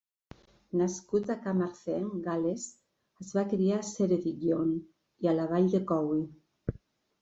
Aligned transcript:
Nascut 0.79 1.29
a 1.33 1.35
Carmarthen, 1.43 2.09
Gal·les, 2.29 2.67
es 3.27 3.37
va 3.39 3.47
criar 3.55 3.79
a 3.79 3.87
Ceredigion 3.93 4.77
i 4.79 5.35
a 5.37 5.41
la 5.41 5.51
vall 5.57 5.75
de 5.79 5.87
Conwy. 5.97 6.31